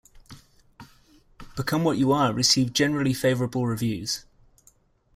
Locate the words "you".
1.99-2.11